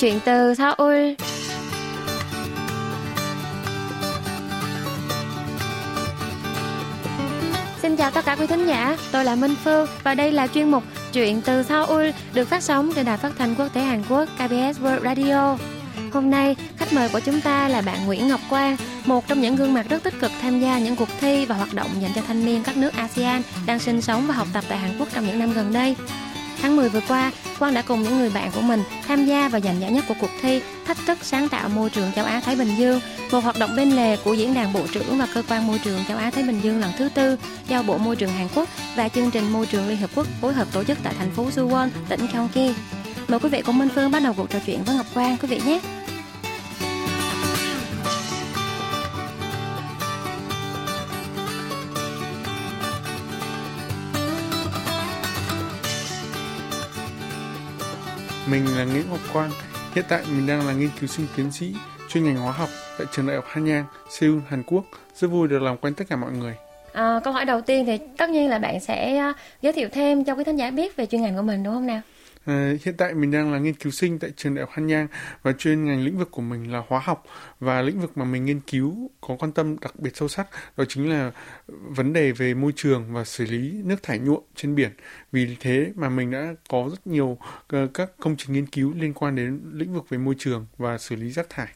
Chuyện 0.00 0.20
từ 0.24 0.54
Seoul 0.54 1.12
Xin 7.82 7.96
chào 7.96 8.10
tất 8.10 8.24
cả 8.24 8.36
quý 8.36 8.46
thính 8.46 8.66
giả, 8.66 8.96
tôi 9.12 9.24
là 9.24 9.34
Minh 9.34 9.54
Phương 9.64 9.86
và 10.02 10.14
đây 10.14 10.32
là 10.32 10.46
chuyên 10.46 10.70
mục 10.70 10.82
Chuyện 11.12 11.40
từ 11.40 11.62
Seoul 11.62 12.10
được 12.34 12.48
phát 12.48 12.62
sóng 12.62 12.92
trên 12.92 13.06
đài 13.06 13.16
phát 13.16 13.32
thanh 13.38 13.54
quốc 13.54 13.68
tế 13.72 13.80
Hàn 13.80 14.02
Quốc 14.08 14.28
KBS 14.36 14.80
World 14.80 15.02
Radio. 15.02 15.56
Hôm 16.12 16.30
nay, 16.30 16.56
khách 16.76 16.92
mời 16.92 17.08
của 17.08 17.20
chúng 17.20 17.40
ta 17.40 17.68
là 17.68 17.80
bạn 17.80 18.06
Nguyễn 18.06 18.28
Ngọc 18.28 18.40
Quang, 18.50 18.76
một 19.04 19.28
trong 19.28 19.40
những 19.40 19.56
gương 19.56 19.74
mặt 19.74 19.86
rất 19.88 20.02
tích 20.02 20.14
cực 20.20 20.30
tham 20.42 20.60
gia 20.60 20.78
những 20.78 20.96
cuộc 20.96 21.08
thi 21.20 21.44
và 21.44 21.54
hoạt 21.54 21.74
động 21.74 21.88
dành 22.00 22.10
cho 22.14 22.22
thanh 22.26 22.44
niên 22.46 22.62
các 22.62 22.76
nước 22.76 22.94
ASEAN 22.96 23.42
đang 23.66 23.78
sinh 23.78 24.02
sống 24.02 24.26
và 24.26 24.34
học 24.34 24.48
tập 24.52 24.64
tại 24.68 24.78
Hàn 24.78 24.98
Quốc 24.98 25.08
trong 25.14 25.26
những 25.26 25.38
năm 25.38 25.52
gần 25.52 25.72
đây. 25.72 25.96
Tháng 26.62 26.76
10 26.76 26.88
vừa 26.88 27.00
qua, 27.08 27.32
Quang 27.58 27.74
đã 27.74 27.82
cùng 27.82 28.02
những 28.02 28.18
người 28.18 28.30
bạn 28.30 28.50
của 28.54 28.60
mình 28.60 28.82
tham 29.08 29.26
gia 29.26 29.48
và 29.48 29.60
giành 29.60 29.80
giải 29.80 29.92
nhất 29.92 30.04
của 30.08 30.14
cuộc 30.20 30.30
thi 30.42 30.60
Thách 30.86 30.96
thức 31.06 31.18
sáng 31.22 31.48
tạo 31.48 31.68
môi 31.68 31.90
trường 31.90 32.12
châu 32.16 32.24
Á 32.24 32.40
Thái 32.44 32.56
Bình 32.56 32.68
Dương, 32.78 33.00
một 33.32 33.40
hoạt 33.44 33.58
động 33.58 33.76
bên 33.76 33.90
lề 33.90 34.16
của 34.16 34.34
diễn 34.34 34.54
đàn 34.54 34.72
bộ 34.72 34.80
trưởng 34.92 35.18
và 35.18 35.28
cơ 35.34 35.42
quan 35.48 35.66
môi 35.66 35.78
trường 35.78 36.04
châu 36.08 36.18
Á 36.18 36.30
Thái 36.30 36.44
Bình 36.44 36.60
Dương 36.62 36.80
lần 36.80 36.90
thứ 36.98 37.08
tư 37.14 37.36
do 37.68 37.82
Bộ 37.82 37.98
Môi 37.98 38.16
trường 38.16 38.30
Hàn 38.30 38.48
Quốc 38.54 38.68
và 38.96 39.08
chương 39.08 39.30
trình 39.30 39.52
môi 39.52 39.66
trường 39.66 39.88
Liên 39.88 39.96
Hợp 39.96 40.10
Quốc 40.14 40.26
phối 40.40 40.52
hợp 40.52 40.68
tổ 40.72 40.84
chức 40.84 40.98
tại 41.02 41.14
thành 41.18 41.30
phố 41.30 41.46
Suwon, 41.56 41.88
tỉnh 42.08 42.20
Gyeonggi. 42.32 42.74
Mời 43.28 43.40
quý 43.40 43.48
vị 43.48 43.62
cùng 43.66 43.78
Minh 43.78 43.88
Phương 43.94 44.10
bắt 44.10 44.22
đầu 44.22 44.34
cuộc 44.36 44.50
trò 44.50 44.58
chuyện 44.66 44.84
với 44.84 44.96
Ngọc 44.96 45.06
Quang 45.14 45.36
quý 45.42 45.48
vị 45.48 45.60
nhé. 45.66 45.80
Mình 58.50 58.76
là 58.76 58.84
Nguyễn 58.84 59.04
Ngọc 59.10 59.18
Quang. 59.32 59.50
Hiện 59.94 60.04
tại 60.08 60.22
mình 60.30 60.46
đang 60.46 60.66
là 60.66 60.72
nghiên 60.72 60.88
cứu 61.00 61.08
sinh 61.08 61.26
tiến 61.36 61.52
sĩ 61.52 61.74
chuyên 62.08 62.24
ngành 62.24 62.36
hóa 62.36 62.52
học 62.52 62.68
tại 62.98 63.06
trường 63.12 63.26
đại 63.26 63.36
học 63.36 63.44
Hanyang, 63.48 63.84
Seoul, 64.10 64.38
Hàn 64.48 64.62
Quốc. 64.62 64.84
Rất 65.16 65.28
vui 65.28 65.48
được 65.48 65.62
làm 65.62 65.76
quen 65.76 65.94
tất 65.94 66.04
cả 66.08 66.16
mọi 66.16 66.32
người. 66.32 66.54
À, 66.92 67.20
câu 67.24 67.32
hỏi 67.32 67.44
đầu 67.44 67.60
tiên 67.60 67.86
thì 67.86 67.98
tất 68.16 68.30
nhiên 68.30 68.48
là 68.48 68.58
bạn 68.58 68.80
sẽ 68.80 69.16
à, 69.16 69.32
giới 69.62 69.72
thiệu 69.72 69.88
thêm 69.92 70.24
cho 70.24 70.34
quý 70.34 70.44
thính 70.44 70.56
giả 70.56 70.70
biết 70.70 70.96
về 70.96 71.06
chuyên 71.06 71.22
ngành 71.22 71.36
của 71.36 71.42
mình 71.42 71.62
đúng 71.62 71.74
không 71.74 71.86
nào? 71.86 72.00
Ờ, 72.46 72.76
hiện 72.84 72.94
tại 72.96 73.14
mình 73.14 73.30
đang 73.30 73.52
là 73.52 73.58
nghiên 73.58 73.74
cứu 73.74 73.92
sinh 73.92 74.18
tại 74.18 74.30
trường 74.36 74.54
đại 74.54 74.62
học 74.62 74.70
Hanyang 74.72 75.06
và 75.42 75.52
chuyên 75.52 75.84
ngành 75.84 76.04
lĩnh 76.04 76.18
vực 76.18 76.30
của 76.30 76.42
mình 76.42 76.72
là 76.72 76.82
hóa 76.88 77.00
học 77.04 77.24
và 77.60 77.82
lĩnh 77.82 78.00
vực 78.00 78.18
mà 78.18 78.24
mình 78.24 78.44
nghiên 78.44 78.60
cứu 78.60 79.10
có 79.20 79.36
quan 79.38 79.52
tâm 79.52 79.76
đặc 79.80 79.92
biệt 79.98 80.16
sâu 80.16 80.28
sắc 80.28 80.48
đó 80.76 80.84
chính 80.88 81.10
là 81.10 81.32
vấn 81.68 82.12
đề 82.12 82.32
về 82.32 82.54
môi 82.54 82.72
trường 82.76 83.14
và 83.14 83.24
xử 83.24 83.44
lý 83.44 83.72
nước 83.84 84.02
thải 84.02 84.18
nhuộm 84.18 84.42
trên 84.56 84.74
biển. 84.74 84.90
Vì 85.32 85.56
thế 85.60 85.92
mà 85.94 86.08
mình 86.08 86.30
đã 86.30 86.54
có 86.68 86.88
rất 86.90 87.06
nhiều 87.06 87.38
ờ, 87.68 87.88
các 87.94 88.10
công 88.20 88.36
trình 88.38 88.52
nghiên 88.52 88.66
cứu 88.66 88.94
liên 88.96 89.14
quan 89.14 89.36
đến 89.36 89.60
lĩnh 89.72 89.94
vực 89.94 90.08
về 90.08 90.18
môi 90.18 90.34
trường 90.38 90.66
và 90.78 90.98
xử 90.98 91.16
lý 91.16 91.30
rác 91.30 91.50
thải. 91.50 91.68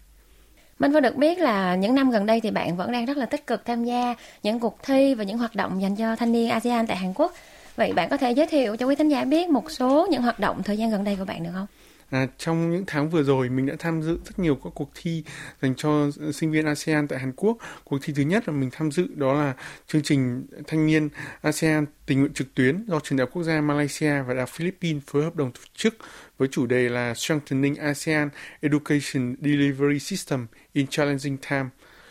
Minh 0.79 0.93
Phương 0.93 1.03
được 1.03 1.17
biết 1.17 1.39
là 1.39 1.75
những 1.75 1.95
năm 1.95 2.11
gần 2.11 2.27
đây 2.27 2.41
thì 2.41 2.51
bạn 2.51 2.77
vẫn 2.77 2.93
đang 2.93 3.07
rất 3.07 3.17
là 3.17 3.27
tích 3.27 3.47
cực 3.47 3.65
tham 3.65 3.85
gia 3.85 4.15
những 4.43 4.61
cuộc 4.61 4.79
thi 4.83 5.15
và 5.15 5.25
những 5.25 5.39
hoạt 5.39 5.55
động 5.55 5.83
dành 5.83 5.97
cho 5.97 6.17
thanh 6.17 6.33
niên 6.33 6.51
ASEAN 6.51 6.87
tại 6.87 6.97
Hàn 6.97 7.13
Quốc. 7.15 7.33
Vậy 7.77 7.93
bạn 7.93 8.09
có 8.11 8.17
thể 8.17 8.33
giới 8.33 8.47
thiệu 8.47 8.77
cho 8.77 8.87
quý 8.87 8.95
thính 8.95 9.09
giả 9.09 9.25
biết 9.25 9.49
một 9.49 9.71
số 9.71 10.07
những 10.11 10.23
hoạt 10.23 10.41
động 10.41 10.63
thời 10.63 10.79
gian 10.79 10.91
gần 10.91 11.05
đây 11.05 11.17
của 11.17 11.25
bạn 11.25 11.43
được 11.43 11.51
không? 11.55 11.67
À, 12.11 12.27
trong 12.39 12.71
những 12.71 12.85
tháng 12.87 13.11
vừa 13.11 13.23
rồi 13.23 13.49
mình 13.49 13.67
đã 13.67 13.75
tham 13.79 14.03
dự 14.03 14.19
rất 14.25 14.39
nhiều 14.39 14.59
các 14.65 14.71
cuộc 14.75 14.91
thi 14.95 15.25
dành 15.63 15.75
cho 15.77 16.09
ờ, 16.21 16.33
sinh 16.33 16.51
viên 16.51 16.67
ASEAN 16.67 17.09
tại 17.09 17.19
Hàn 17.19 17.33
Quốc. 17.37 17.59
Cuộc 17.85 17.99
thi 18.03 18.13
thứ 18.17 18.23
nhất 18.23 18.49
là 18.49 18.55
mình 18.55 18.71
tham 18.73 18.91
dự 18.91 19.07
đó 19.15 19.33
là 19.33 19.55
chương 19.87 20.03
trình 20.03 20.47
thanh 20.67 20.87
niên 20.87 21.09
ASEAN 21.43 21.87
tình 22.07 22.21
nguyện 22.21 22.33
trực 22.33 22.55
tuyến 22.55 22.85
do 22.89 23.01
trường 23.01 23.19
đại 23.19 23.23
học 23.23 23.31
quốc 23.33 23.43
gia 23.43 23.61
Malaysia 23.61 24.23
và 24.23 24.35
đại 24.35 24.41
học 24.41 24.49
Philippines 24.49 25.03
phối 25.07 25.23
hợp 25.23 25.37
đồng 25.37 25.53
tổ 25.53 25.61
chức 25.75 25.97
với 26.39 26.49
chủ 26.49 26.67
đề 26.67 26.89
là 26.89 27.15
Strengthening 27.15 27.77
ASEAN 27.77 28.29
Education 28.61 29.37
Delivery 29.41 29.99
System 29.99 30.47
in 30.73 30.87
Challenging 30.87 31.37
Time. 31.51 31.69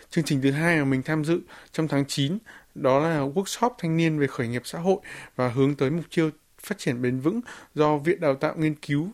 Chương 0.09 0.23
trình 0.23 0.41
thứ 0.41 0.52
hai 0.52 0.78
mà 0.78 0.85
mình 0.85 1.03
tham 1.03 1.23
dự 1.23 1.40
trong 1.72 1.88
tháng 1.88 2.06
9 2.06 2.38
đó 2.75 3.00
là 3.00 3.19
workshop 3.19 3.69
thanh 3.78 3.97
niên 3.97 4.19
về 4.19 4.28
khởi 4.28 4.47
nghiệp 4.47 4.61
xã 4.66 4.79
hội 4.79 4.97
và 5.35 5.50
hướng 5.50 5.75
tới 5.75 5.89
mục 5.89 6.06
tiêu 6.16 6.29
phát 6.63 6.78
triển 6.78 7.01
bền 7.01 7.19
vững 7.19 7.41
do 7.75 7.97
Viện 7.97 8.19
Đào 8.19 8.35
tạo 8.35 8.53
Nghiên 8.57 8.75
cứu 8.75 9.11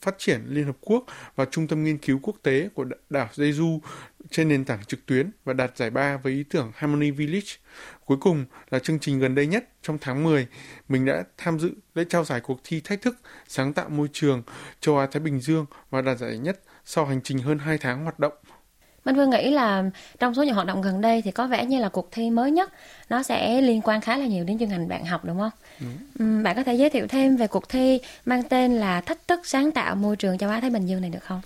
Phát 0.00 0.14
triển 0.18 0.40
Liên 0.46 0.64
Hợp 0.64 0.76
Quốc 0.80 1.04
và 1.36 1.44
Trung 1.44 1.66
tâm 1.66 1.84
Nghiên 1.84 1.98
cứu 1.98 2.18
Quốc 2.22 2.36
tế 2.42 2.68
của 2.74 2.84
đảo 3.10 3.28
Jeju 3.34 3.78
trên 4.30 4.48
nền 4.48 4.64
tảng 4.64 4.84
trực 4.84 5.06
tuyến 5.06 5.30
và 5.44 5.52
đạt 5.52 5.76
giải 5.76 5.90
ba 5.90 6.16
với 6.16 6.32
ý 6.32 6.44
tưởng 6.50 6.72
Harmony 6.74 7.10
Village. 7.10 7.52
Cuối 8.04 8.16
cùng 8.20 8.44
là 8.70 8.78
chương 8.78 8.98
trình 8.98 9.18
gần 9.18 9.34
đây 9.34 9.46
nhất 9.46 9.68
trong 9.82 9.98
tháng 10.00 10.24
10, 10.24 10.46
mình 10.88 11.04
đã 11.04 11.24
tham 11.36 11.58
dự 11.58 11.70
lễ 11.94 12.04
trao 12.08 12.24
giải 12.24 12.40
cuộc 12.40 12.60
thi 12.64 12.80
thách 12.80 13.02
thức 13.02 13.16
sáng 13.48 13.72
tạo 13.72 13.88
môi 13.88 14.08
trường 14.12 14.42
châu 14.80 14.98
Á 14.98 15.06
Thái 15.06 15.20
Bình 15.20 15.40
Dương 15.40 15.66
và 15.90 16.02
đạt 16.02 16.18
giải 16.18 16.38
nhất 16.38 16.60
sau 16.84 17.06
hành 17.06 17.20
trình 17.22 17.38
hơn 17.38 17.58
2 17.58 17.78
tháng 17.78 18.02
hoạt 18.02 18.18
động. 18.18 18.32
Minh 19.04 19.16
Phương 19.16 19.30
nghĩ 19.30 19.50
là 19.50 19.84
trong 20.18 20.34
số 20.34 20.42
những 20.42 20.54
hoạt 20.54 20.66
động 20.66 20.82
gần 20.82 21.00
đây 21.00 21.22
thì 21.22 21.30
có 21.30 21.46
vẻ 21.46 21.66
như 21.66 21.80
là 21.80 21.88
cuộc 21.88 22.08
thi 22.12 22.30
mới 22.30 22.50
nhất 22.50 22.72
nó 23.08 23.22
sẽ 23.22 23.60
liên 23.60 23.80
quan 23.82 24.00
khá 24.00 24.16
là 24.16 24.26
nhiều 24.26 24.44
đến 24.44 24.58
chuyên 24.58 24.68
ngành 24.68 24.88
bạn 24.88 25.04
học 25.04 25.24
đúng 25.24 25.38
không? 25.38 25.50
Ừ. 26.18 26.42
Bạn 26.42 26.56
có 26.56 26.62
thể 26.62 26.74
giới 26.74 26.90
thiệu 26.90 27.06
thêm 27.06 27.36
về 27.36 27.46
cuộc 27.46 27.68
thi 27.68 28.00
mang 28.24 28.42
tên 28.42 28.74
là 28.74 29.00
Thách 29.00 29.28
thức 29.28 29.40
sáng 29.44 29.70
tạo 29.72 29.94
môi 29.94 30.16
trường 30.16 30.38
châu 30.38 30.50
Á 30.50 30.60
Thái 30.60 30.70
Bình 30.70 30.86
Dương 30.86 31.00
này 31.00 31.10
được 31.10 31.22
không? 31.22 31.40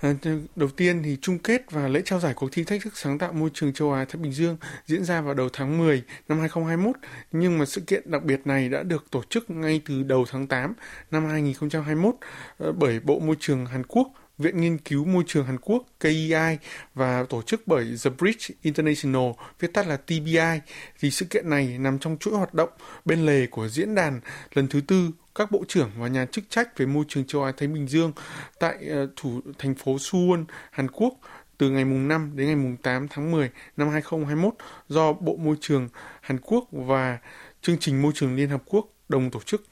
À, 0.00 0.14
đầu 0.56 0.68
tiên 0.68 1.02
thì 1.04 1.16
chung 1.22 1.38
kết 1.38 1.70
và 1.70 1.88
lễ 1.88 2.02
trao 2.04 2.20
giải 2.20 2.34
cuộc 2.34 2.52
thi 2.52 2.64
thách 2.64 2.82
thức 2.82 2.96
sáng 2.96 3.18
tạo 3.18 3.32
môi 3.32 3.50
trường 3.54 3.72
châu 3.72 3.92
Á 3.92 4.04
Thái 4.04 4.22
Bình 4.22 4.32
Dương 4.32 4.56
diễn 4.86 5.04
ra 5.04 5.20
vào 5.20 5.34
đầu 5.34 5.48
tháng 5.52 5.78
10 5.78 6.02
năm 6.28 6.38
2021, 6.40 6.96
nhưng 7.32 7.58
mà 7.58 7.64
sự 7.64 7.80
kiện 7.80 8.10
đặc 8.10 8.24
biệt 8.24 8.40
này 8.44 8.68
đã 8.68 8.82
được 8.82 9.10
tổ 9.10 9.22
chức 9.30 9.50
ngay 9.50 9.80
từ 9.86 10.02
đầu 10.02 10.24
tháng 10.30 10.46
8 10.46 10.74
năm 11.10 11.26
2021 11.26 12.14
ờ, 12.58 12.72
bởi 12.72 13.00
Bộ 13.00 13.18
Môi 13.18 13.36
trường 13.40 13.66
Hàn 13.66 13.82
Quốc 13.88 14.08
Viện 14.40 14.60
Nghiên 14.60 14.78
cứu 14.78 15.04
Môi 15.04 15.24
trường 15.26 15.46
Hàn 15.46 15.58
Quốc 15.58 15.86
KEI 16.00 16.58
và 16.94 17.24
tổ 17.28 17.42
chức 17.42 17.62
bởi 17.66 17.96
The 18.04 18.10
Bridge 18.18 18.54
International, 18.62 19.30
viết 19.60 19.72
tắt 19.74 19.86
là 19.86 19.96
TBI, 19.96 20.60
thì 21.00 21.10
sự 21.10 21.26
kiện 21.30 21.50
này 21.50 21.78
nằm 21.78 21.98
trong 21.98 22.16
chuỗi 22.20 22.34
hoạt 22.34 22.54
động 22.54 22.70
bên 23.04 23.26
lề 23.26 23.46
của 23.46 23.68
diễn 23.68 23.94
đàn 23.94 24.20
lần 24.54 24.68
thứ 24.68 24.80
tư 24.80 25.10
các 25.34 25.50
bộ 25.50 25.64
trưởng 25.68 25.90
và 25.96 26.08
nhà 26.08 26.26
chức 26.26 26.44
trách 26.50 26.78
về 26.78 26.86
môi 26.86 27.04
trường 27.08 27.24
châu 27.24 27.44
Á 27.44 27.52
Thái 27.56 27.68
Bình 27.68 27.88
Dương 27.88 28.12
tại 28.58 28.76
ờ, 28.88 29.08
thủ 29.16 29.40
thành 29.58 29.74
phố 29.74 29.96
Suwon, 29.96 30.44
Hàn 30.70 30.90
Quốc 30.90 31.14
từ 31.58 31.70
ngày 31.70 31.84
mùng 31.84 32.08
5 32.08 32.32
đến 32.34 32.46
ngày 32.46 32.56
mùng 32.56 32.76
8 32.76 33.08
tháng 33.08 33.30
10 33.30 33.50
năm 33.76 33.88
2021 33.88 34.54
do 34.88 35.12
Bộ 35.12 35.36
Môi 35.36 35.56
trường 35.60 35.88
Hàn 36.20 36.38
Quốc 36.40 36.64
và 36.72 37.18
chương 37.62 37.78
trình 37.78 38.02
Môi 38.02 38.12
trường 38.14 38.36
Liên 38.36 38.48
Hợp 38.48 38.62
Quốc 38.66 38.88
đồng 39.08 39.30
tổ 39.30 39.40
chức. 39.40 39.69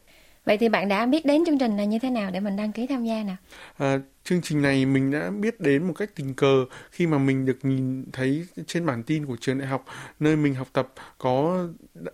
Vậy 0.49 0.59
thì 0.59 0.69
bạn 0.69 0.89
đã 0.89 1.07
biết 1.07 1.27
đến 1.27 1.45
chương 1.45 1.59
trình 1.59 1.77
này 1.77 1.87
như 1.87 1.99
thế 1.99 2.11
nào 2.11 2.31
để 2.31 2.41
mình 2.41 2.57
đăng 2.57 2.73
ký 2.73 2.87
tham 2.87 3.05
gia 3.05 3.23
nào? 3.23 3.37
À, 3.79 3.99
chương 4.25 4.43
trình 4.43 4.63
này 4.63 4.87
mình 4.87 5.11
đã 5.11 5.31
biết 5.31 5.61
đến 5.61 5.85
một 5.85 5.93
cách 5.99 6.11
tình 6.15 6.35
cờ 6.35 6.65
khi 6.91 7.07
mà 7.07 7.19
mình 7.19 7.47
được 7.47 7.59
nhìn 7.63 8.05
thấy 8.13 8.47
trên 8.67 8.87
bản 8.87 9.03
tin 9.03 9.27
của 9.27 9.37
trường 9.41 9.59
đại 9.59 9.69
học 9.69 9.85
nơi 10.21 10.37
mình 10.37 10.55
học 10.55 10.69
tập 10.73 10.93
có 11.19 11.67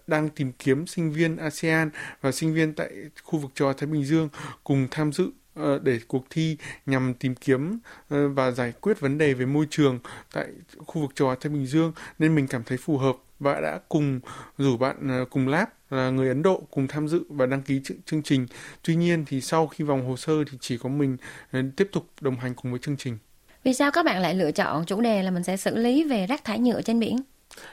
đang 0.07 0.29
tìm 0.29 0.53
kiếm 0.59 0.87
sinh 0.87 1.13
viên 1.13 1.37
ASEAN 1.37 1.91
và 2.21 2.33
sinh 2.33 2.55
viên 2.55 2.73
tại 2.73 2.91
khu 3.23 3.39
vực 3.39 3.51
châu 3.55 3.69
Á 3.69 3.75
Thái 3.79 3.87
Bình 3.87 4.05
Dương 4.05 4.29
cùng 4.65 4.89
tham 4.91 5.13
dự 5.13 5.31
ờ, 5.55 5.79
để 5.83 6.01
cuộc 6.09 6.25
thi 6.31 6.57
nhằm 6.87 7.15
tìm 7.15 7.35
kiếm 7.35 7.79
ờ, 8.09 8.29
và 8.29 8.51
giải 8.51 8.73
quyết 8.81 9.01
vấn 9.01 9.19
đề 9.19 9.35
về 9.35 9.47
môi 9.47 9.67
trường 9.71 9.99
tại 10.33 10.47
khu 10.87 11.01
vực 11.01 11.11
châu 11.15 11.29
Á 11.29 11.37
Thái 11.41 11.53
Bình 11.53 11.67
Dương 11.67 11.93
nên 12.19 12.35
mình 12.35 12.47
cảm 12.47 12.63
thấy 12.63 12.79
phù 12.79 12.99
hợp 12.99 13.17
và 13.39 13.61
đã 13.61 13.81
cùng 13.89 14.21
rủ 14.59 14.77
bạn 14.77 15.09
ờ, 15.09 15.25
cùng 15.31 15.49
lab 15.49 15.69
là 15.91 16.11
người 16.11 16.29
Ấn 16.29 16.43
Độ 16.43 16.63
cùng 16.71 16.89
tham 16.89 17.09
dự 17.09 17.25
và 17.29 17.47
đăng 17.47 17.63
ký 17.63 17.81
chương 18.07 18.23
trình. 18.23 18.47
Tuy 18.83 18.97
nhiên 18.97 19.25
thì 19.27 19.41
sau 19.41 19.67
khi 19.67 19.85
vòng 19.85 20.09
hồ 20.09 20.17
sơ 20.17 20.45
thì 20.51 20.59
chỉ 20.61 20.79
có 20.79 20.89
mình 20.89 21.17
ờ, 21.53 21.61
tiếp 21.77 21.89
tục 21.93 22.07
đồng 22.21 22.37
hành 22.37 22.55
cùng 22.55 22.73
với 22.73 22.81
chương 22.83 22.97
trình. 22.97 23.19
Vì 23.65 23.75
sao 23.75 23.91
các 23.91 24.05
bạn 24.05 24.23
lại 24.23 24.35
lựa 24.35 24.51
chọn 24.51 24.85
chủ 24.87 25.01
đề 25.01 25.23
là 25.23 25.31
mình 25.31 25.43
sẽ 25.43 25.57
xử 25.57 25.77
lý 25.77 26.05
về 26.05 26.27
rác 26.27 26.45
thải 26.45 26.59
nhựa 26.59 26.83
trên 26.83 27.01
biển? 27.01 27.17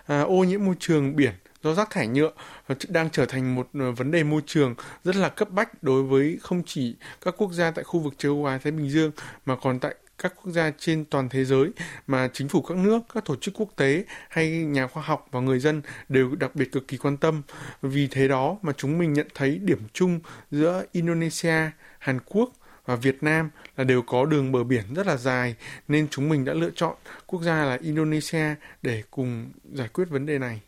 À, 0.06 0.22
ô 0.22 0.44
nhiễm 0.44 0.66
môi 0.66 0.76
trường 0.80 1.16
biển 1.16 1.32
do 1.64 1.74
rác 1.74 1.90
thải 1.90 2.08
nhựa 2.08 2.32
ờ, 2.68 2.76
đang 2.90 3.10
trở 3.10 3.26
thành 3.26 3.56
một 3.56 3.70
vấn 3.98 4.12
đề 4.12 4.24
môi 4.24 4.42
trường 4.46 4.76
rất 5.04 5.16
là 5.16 5.30
cấp 5.30 5.50
bách 5.50 5.84
đối 5.84 6.04
với 6.04 6.38
không 6.42 6.64
chỉ 6.66 6.96
các 7.26 7.34
quốc 7.38 7.52
gia 7.52 7.72
tại 7.72 7.84
khu 7.84 8.00
vực 8.00 8.14
châu 8.18 8.46
Á 8.46 8.60
Thái 8.64 8.72
Bình 8.72 8.90
Dương 8.90 9.12
mà 9.46 9.56
còn 9.56 9.80
tại 9.80 9.96
các 10.22 10.34
quốc 10.36 10.52
gia 10.52 10.72
trên 10.78 11.06
toàn 11.06 11.30
thế 11.30 11.46
giới 11.46 11.72
mà 12.08 12.30
chính 12.34 12.50
phủ 12.50 12.62
các 12.62 12.78
nước, 12.78 13.00
các 13.14 13.26
tổ 13.26 13.36
chức 13.36 13.54
quốc 13.58 13.70
tế 13.76 14.06
hay 14.30 14.50
nhà 14.50 14.88
khoa 14.88 15.04
học 15.04 15.28
và 15.32 15.40
người 15.40 15.60
dân 15.60 15.82
đều 16.10 16.36
đặc 16.36 16.56
biệt 16.56 16.72
cực 16.72 16.88
kỳ 16.88 16.98
quan 16.98 17.18
tâm. 17.18 17.42
Vì 17.82 18.08
thế 18.08 18.28
đó 18.28 18.58
mà 18.62 18.74
chúng 18.78 18.98
mình 18.98 19.14
nhận 19.14 19.28
thấy 19.36 19.58
điểm 19.58 19.80
chung 19.94 20.20
giữa 20.52 20.84
Indonesia, 20.92 21.72
Hàn 22.00 22.20
Quốc 22.26 22.52
và 22.86 22.96
Việt 22.96 23.24
Nam 23.24 23.50
là 23.78 23.84
đều 23.84 24.02
có 24.02 24.26
đường 24.26 24.52
bờ 24.52 24.64
biển 24.64 24.84
rất 24.96 25.08
là 25.08 25.18
dài 25.18 25.56
nên 25.88 26.08
chúng 26.08 26.30
mình 26.30 26.46
đã 26.46 26.54
lựa 26.54 26.72
chọn 26.76 26.96
quốc 27.26 27.42
gia 27.42 27.66
là 27.66 27.78
Indonesia 27.82 28.56
để 28.82 29.04
cùng 29.12 29.52
giải 29.74 29.88
quyết 29.88 30.06
vấn 30.10 30.26
đề 30.26 30.40
này. 30.40 30.62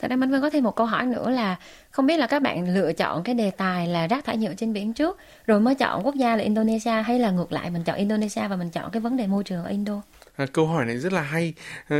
Thật 0.00 0.08
ra 0.10 0.16
Minh 0.16 0.30
Vân 0.30 0.40
có 0.40 0.50
thêm 0.50 0.64
một 0.64 0.76
câu 0.76 0.86
hỏi 0.86 1.06
nữa 1.06 1.30
là 1.30 1.56
không 1.90 2.06
biết 2.06 2.16
là 2.16 2.26
các 2.26 2.42
bạn 2.42 2.74
lựa 2.74 2.92
chọn 2.92 3.22
cái 3.22 3.34
đề 3.34 3.50
tài 3.50 3.86
là 3.86 4.06
rác 4.06 4.24
thải 4.24 4.36
nhựa 4.36 4.54
trên 4.54 4.72
biển 4.72 4.92
trước 4.92 5.18
rồi 5.46 5.60
mới 5.60 5.74
chọn 5.74 6.02
quốc 6.06 6.14
gia 6.14 6.36
là 6.36 6.42
Indonesia 6.42 6.90
hay 6.90 7.18
là 7.18 7.30
ngược 7.30 7.52
lại 7.52 7.70
mình 7.70 7.84
chọn 7.84 7.96
Indonesia 7.96 8.48
và 8.48 8.56
mình 8.56 8.70
chọn 8.70 8.90
cái 8.92 9.00
vấn 9.00 9.16
đề 9.16 9.26
môi 9.26 9.44
trường 9.44 9.64
ở 9.64 9.70
Indo? 9.70 10.02
À, 10.36 10.46
câu 10.52 10.66
hỏi 10.66 10.84
này 10.84 10.98
rất 10.98 11.12
là 11.12 11.22
hay. 11.22 11.54
À, 11.88 11.96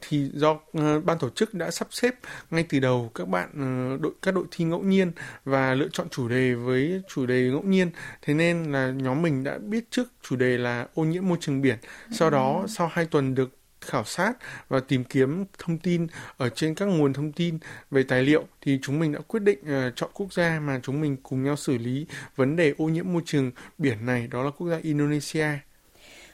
thì 0.00 0.30
do 0.34 0.56
à, 0.72 0.94
ban 1.04 1.18
tổ 1.18 1.30
chức 1.30 1.54
đã 1.54 1.70
sắp 1.70 1.88
xếp 1.90 2.14
ngay 2.50 2.64
từ 2.68 2.80
đầu 2.80 3.10
các 3.14 3.28
bạn 3.28 3.48
à, 3.54 3.96
đội 4.00 4.12
các 4.22 4.34
đội 4.34 4.44
thi 4.50 4.64
ngẫu 4.64 4.82
nhiên 4.82 5.12
và 5.44 5.74
lựa 5.74 5.88
chọn 5.92 6.08
chủ 6.08 6.28
đề 6.28 6.54
với 6.54 7.02
chủ 7.14 7.26
đề 7.26 7.50
ngẫu 7.50 7.62
nhiên. 7.62 7.90
Thế 8.22 8.34
nên 8.34 8.72
là 8.72 8.90
nhóm 8.90 9.22
mình 9.22 9.44
đã 9.44 9.58
biết 9.58 9.90
trước 9.90 10.12
chủ 10.22 10.36
đề 10.36 10.58
là 10.58 10.86
ô 10.94 11.04
nhiễm 11.04 11.28
môi 11.28 11.38
trường 11.40 11.62
biển. 11.62 11.76
Sau 12.12 12.30
đó 12.30 12.64
sau 12.68 12.90
hai 12.92 13.04
tuần 13.04 13.34
được 13.34 13.57
khảo 13.80 14.04
sát 14.04 14.32
và 14.68 14.80
tìm 14.80 15.04
kiếm 15.04 15.44
thông 15.58 15.78
tin 15.78 16.06
ở 16.36 16.48
trên 16.48 16.74
các 16.74 16.84
nguồn 16.84 17.12
thông 17.12 17.32
tin 17.32 17.58
về 17.90 18.02
tài 18.02 18.22
liệu 18.22 18.46
thì 18.60 18.78
chúng 18.82 18.98
mình 18.98 19.12
đã 19.12 19.20
quyết 19.28 19.40
định 19.40 19.58
uh, 19.60 19.96
chọn 19.96 20.10
quốc 20.14 20.32
gia 20.32 20.60
mà 20.60 20.80
chúng 20.82 21.00
mình 21.00 21.16
cùng 21.22 21.44
nhau 21.44 21.56
xử 21.56 21.78
lý 21.78 22.06
vấn 22.36 22.56
đề 22.56 22.74
ô 22.78 22.84
nhiễm 22.84 23.12
môi 23.12 23.22
trường 23.24 23.50
biển 23.78 24.06
này 24.06 24.26
đó 24.26 24.42
là 24.42 24.50
quốc 24.50 24.68
gia 24.68 24.76
Indonesia. 24.76 25.48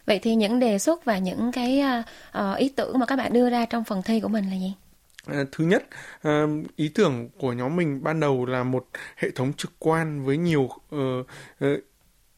Vậy 0.07 0.19
thì 0.23 0.35
những 0.35 0.61
đề 0.61 0.79
xuất 0.79 1.05
và 1.05 1.19
những 1.19 1.53
cái 1.53 1.83
uh, 2.39 2.59
ý 2.59 2.69
tưởng 2.69 2.99
mà 2.99 3.07
các 3.07 3.17
bạn 3.17 3.33
đưa 3.33 3.51
ra 3.51 3.67
trong 3.67 3.85
phần 3.85 4.03
thi 4.03 4.21
của 4.21 4.29
mình 4.29 4.45
là 4.51 4.57
gì? 4.57 4.75
À, 5.27 5.45
thứ 5.53 5.65
nhất, 5.65 5.85
ý 6.77 6.89
tưởng 6.89 7.29
của 7.39 7.53
nhóm 7.53 7.77
mình 7.77 8.03
ban 8.03 8.21
đầu 8.21 8.47
là 8.47 8.63
một 8.63 8.87
hệ 9.17 9.31
thống 9.31 9.53
trực 9.53 9.73
quan 9.79 10.25
với 10.25 10.37
nhiều 10.37 10.69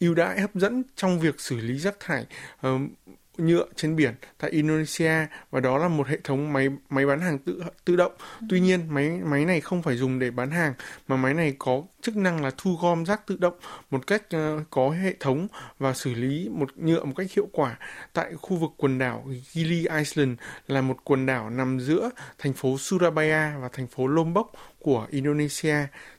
ưu 0.00 0.14
đãi 0.14 0.40
hấp 0.40 0.54
dẫn 0.54 0.82
trong 0.96 1.20
việc 1.20 1.40
xử 1.40 1.56
lý 1.56 1.78
rác 1.78 2.00
thải 2.00 2.26
nhựa 3.38 3.66
trên 3.76 3.96
biển 3.96 4.14
tại 4.38 4.50
Indonesia 4.50 5.26
và 5.50 5.60
đó 5.60 5.78
là 5.78 5.88
một 5.88 6.06
hệ 6.06 6.18
thống 6.24 6.52
máy 6.52 6.68
máy 6.90 7.06
bán 7.06 7.20
hàng 7.20 7.38
tự 7.38 7.62
tự 7.84 7.96
động. 7.96 8.12
Tuy 8.48 8.60
nhiên, 8.60 8.80
máy 8.88 9.10
máy 9.10 9.44
này 9.44 9.60
không 9.60 9.82
phải 9.82 9.96
dùng 9.96 10.18
để 10.18 10.30
bán 10.30 10.50
hàng, 10.50 10.74
mà 11.08 11.16
máy 11.16 11.34
này 11.34 11.54
có 11.58 11.82
chức 12.06 12.16
năng 12.16 12.42
là 12.42 12.50
thu 12.58 12.78
gom 12.82 13.04
rác 13.04 13.26
tự 13.26 13.36
động 13.36 13.54
một 13.90 14.06
cách 14.06 14.22
ờ, 14.30 14.64
có 14.70 14.90
hệ 14.90 15.14
thống 15.20 15.48
và 15.78 15.94
xử 15.94 16.14
lý 16.14 16.48
một, 16.48 16.78
nhựa 16.78 17.04
một 17.04 17.12
cách 17.16 17.32
hiệu 17.32 17.48
quả 17.52 17.78
tại 18.12 18.32
khu 18.34 18.56
vực 18.56 18.70
quần 18.76 18.98
đảo 18.98 19.28
Gili 19.50 19.86
Island 19.98 20.38
là 20.68 20.80
một 20.80 20.96
quần 21.04 21.26
đảo 21.26 21.50
nằm 21.50 21.80
giữa 21.80 22.10
thành 22.38 22.52
phố 22.52 22.78
Surabaya 22.78 23.58
và 23.60 23.68
thành 23.72 23.86
phố 23.86 24.06
Lombok 24.06 24.52
của 24.78 25.06
Indonesia. 25.10 25.76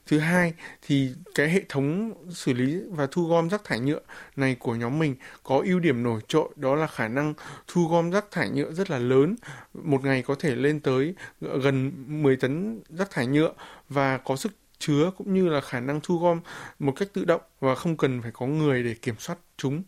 Thứ 0.07 0.19
hai 0.19 0.53
thì 0.87 1.09
cái 1.35 1.49
hệ 1.49 1.61
thống 1.69 2.13
xử 2.29 2.53
lý 2.53 2.79
và 2.89 3.07
thu 3.11 3.27
gom 3.27 3.49
rác 3.49 3.63
thải 3.63 3.79
nhựa 3.79 3.99
này 4.35 4.55
của 4.59 4.75
nhóm 4.75 4.99
mình 4.99 5.15
có 5.43 5.61
ưu 5.65 5.79
điểm 5.79 6.03
nổi 6.03 6.21
trội, 6.27 6.49
đó 6.55 6.75
là 6.75 6.87
khả 6.87 7.07
năng 7.07 7.33
thu 7.67 7.87
gom 7.87 8.11
rác 8.11 8.25
thải 8.31 8.49
nhựa 8.49 8.71
rất 8.71 8.89
là 8.89 8.99
lớn. 8.99 9.35
Một 9.73 10.03
ngày 10.03 10.21
có 10.21 10.35
thể 10.39 10.55
lên 10.55 10.79
tới 10.79 11.15
gần 11.39 11.91
10 12.07 12.35
tấn 12.35 12.81
rác 12.89 13.11
thải 13.11 13.27
nhựa 13.27 13.53
và 13.89 14.17
có 14.17 14.35
sức 14.35 14.51
chứa 14.79 15.12
cũng 15.18 15.33
như 15.33 15.50
là 15.50 15.62
khả 15.62 15.79
năng 15.79 16.00
thu 16.03 16.18
gom 16.19 16.39
một 16.79 16.91
cách 16.95 17.07
tự 17.13 17.25
động 17.25 17.41
và 17.59 17.75
không 17.75 17.97
cần 17.97 18.21
phải 18.21 18.31
có 18.31 18.45
người 18.45 18.83
để 18.83 18.94
kiểm 18.94 19.15
soát 19.19 19.39
chúng. 19.57 19.83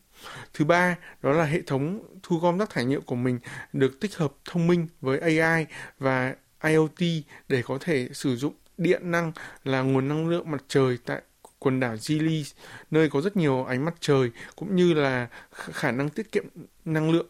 Thứ 0.54 0.66
ba, 0.66 0.96
đó 1.22 1.32
là 1.32 1.44
hệ 1.44 1.62
thống 1.62 2.04
thu 2.24 2.40
gom 2.40 2.58
rác 2.58 2.70
thải 2.70 2.86
nhựa 2.86 3.00
của 3.00 3.16
mình 3.16 3.40
được 3.74 4.00
tích 4.00 4.16
hợp 4.16 4.34
thông 4.46 4.68
minh 4.68 4.88
với 5.02 5.20
AI 5.20 5.66
và 6.00 6.36
IoT 6.64 7.00
để 7.48 7.62
có 7.62 7.78
thể 7.82 8.10
sử 8.14 8.36
dụng 8.36 8.54
điện 8.78 9.12
năng 9.12 9.32
là 9.64 9.82
nguồn 9.82 10.08
năng 10.08 10.28
lượng 10.28 10.52
mặt 10.52 10.64
trời 10.68 10.98
tại 11.06 11.22
quần 11.60 11.80
đảo 11.80 11.98
Gili, 11.98 12.46
nơi 12.92 13.10
có 13.10 13.22
rất 13.22 13.38
nhiều 13.38 13.66
ánh 13.66 13.86
mặt 13.86 13.96
trời 14.00 14.32
cũng 14.56 14.76
như 14.76 14.94
là 14.94 15.28
khả 15.52 15.92
năng 15.92 16.10
tiết 16.10 16.32
kiệm 16.32 16.46
năng 16.86 17.12
lượng 17.12 17.28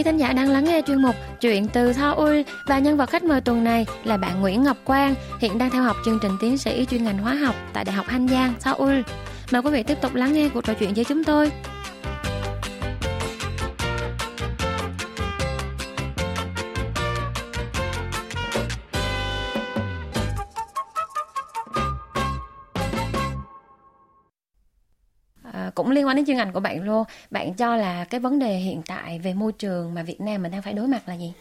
Quý 0.00 0.04
thính 0.04 0.16
giả 0.16 0.32
đang 0.32 0.48
lắng 0.48 0.64
nghe 0.64 0.82
chuyên 0.86 1.02
mục 1.02 1.14
Chuyện 1.40 1.68
từ 1.68 1.92
Seoul 1.92 2.40
và 2.66 2.78
nhân 2.78 2.96
vật 2.96 3.10
khách 3.10 3.24
mời 3.24 3.40
tuần 3.40 3.64
này 3.64 3.86
là 4.04 4.16
bạn 4.16 4.40
Nguyễn 4.40 4.62
Ngọc 4.62 4.76
Quang, 4.84 5.14
hiện 5.40 5.58
đang 5.58 5.70
theo 5.70 5.82
học 5.82 5.96
chương 6.04 6.18
trình 6.22 6.32
tiến 6.40 6.58
sĩ 6.58 6.86
chuyên 6.90 7.04
ngành 7.04 7.18
hóa 7.18 7.34
học 7.34 7.54
tại 7.72 7.84
Đại 7.84 7.96
học 7.96 8.06
Hanh 8.08 8.28
Giang, 8.28 8.54
Seoul. 8.60 9.00
Mời 9.52 9.62
quý 9.62 9.70
vị 9.70 9.82
tiếp 9.82 9.98
tục 10.00 10.14
lắng 10.14 10.32
nghe 10.32 10.48
cuộc 10.48 10.64
trò 10.64 10.74
chuyện 10.74 10.94
với 10.94 11.04
chúng 11.04 11.24
tôi. 11.24 11.50
Cũng 25.90 25.96
liên 25.96 26.06
quan 26.06 26.16
đến 26.16 26.26
chuyên 26.26 26.36
ngành 26.36 26.52
của 26.52 26.60
bạn 26.60 26.82
luôn. 26.82 27.04
Bạn 27.30 27.54
cho 27.54 27.76
là 27.76 28.04
cái 28.04 28.20
vấn 28.20 28.38
đề 28.38 28.56
hiện 28.56 28.82
tại 28.86 29.18
về 29.18 29.34
môi 29.34 29.52
trường 29.52 29.94
mà 29.94 30.02
Việt 30.02 30.20
Nam 30.20 30.42
mình 30.42 30.52
đang 30.52 30.62
phải 30.62 30.72
đối 30.72 30.88
mặt 30.88 31.02
là 31.06 31.14
gì? 31.14 31.32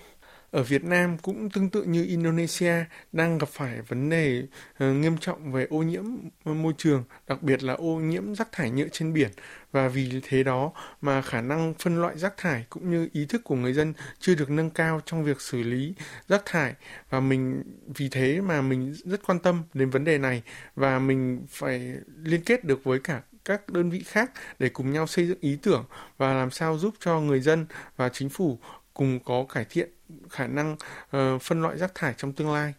Ở 0.51 0.63
Việt 0.63 0.83
Nam 0.83 1.17
cũng 1.17 1.49
tương 1.49 1.69
tự 1.69 1.83
như 1.83 2.05
Indonesia 2.05 2.73
đang 3.11 3.37
gặp 3.37 3.49
phải 3.49 3.81
vấn 3.81 4.09
đề 4.09 4.43
ờ, 4.77 4.93
nghiêm 4.93 5.17
trọng 5.17 5.51
về 5.51 5.67
ô 5.69 5.77
nhiễm 5.77 6.03
môi 6.45 6.73
trường, 6.77 7.03
đặc 7.27 7.43
biệt 7.43 7.63
là 7.63 7.73
ô 7.73 7.95
nhiễm 7.95 8.35
rác 8.35 8.51
thải 8.51 8.71
nhựa 8.71 8.87
trên 8.91 9.13
biển. 9.13 9.29
Và 9.71 9.87
vì 9.87 10.21
thế 10.23 10.43
đó 10.43 10.71
mà 11.01 11.21
khả 11.21 11.41
năng 11.41 11.73
phân 11.79 12.01
loại 12.01 12.17
rác 12.17 12.37
thải 12.37 12.65
cũng 12.69 12.91
như 12.91 13.09
ý 13.13 13.25
thức 13.25 13.41
của 13.43 13.55
người 13.55 13.73
dân 13.73 13.93
chưa 14.19 14.35
được 14.35 14.49
nâng 14.49 14.69
cao 14.69 15.01
trong 15.05 15.23
việc 15.23 15.41
xử 15.41 15.63
lý 15.63 15.93
rác 16.27 16.41
thải. 16.45 16.73
Và 17.09 17.19
mình 17.19 17.63
vì 17.95 18.09
thế 18.09 18.41
mà 18.41 18.61
mình 18.61 18.95
rất 19.05 19.27
quan 19.27 19.39
tâm 19.39 19.63
đến 19.73 19.89
vấn 19.89 20.03
đề 20.03 20.17
này 20.17 20.43
và 20.75 20.99
mình 20.99 21.45
phải 21.49 21.93
liên 22.23 22.41
kết 22.45 22.63
được 22.65 22.83
với 22.83 22.99
cả 22.99 23.21
các 23.49 23.69
đơn 23.69 23.89
vị 23.89 24.03
khác 24.05 24.31
để 24.59 24.69
cùng 24.69 24.93
nhau 24.93 25.07
xây 25.07 25.27
dựng 25.27 25.37
ý 25.41 25.57
tưởng 25.61 25.85
và 26.17 26.33
làm 26.33 26.51
sao 26.51 26.77
giúp 26.77 26.93
cho 26.99 27.19
người 27.19 27.39
dân 27.39 27.65
và 27.97 28.09
chính 28.09 28.29
phủ 28.29 28.59
cùng 28.93 29.19
có 29.25 29.45
cải 29.53 29.65
thiện 29.69 29.89
khả 30.29 30.47
năng 30.47 30.73
uh, 30.73 31.41
phân 31.41 31.61
loại 31.61 31.77
rác 31.77 31.95
thải 31.95 32.13
trong 32.17 32.33
tương 32.33 32.53
lai. 32.53 32.73